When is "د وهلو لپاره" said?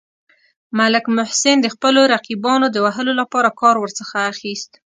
2.71-3.55